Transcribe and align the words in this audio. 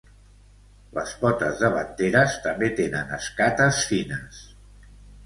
Les 0.99 1.11
potes 1.19 1.61
davanteres 1.65 2.37
també 2.45 2.71
tenen 2.79 3.13
escates 3.19 3.83
fines. 3.91 4.41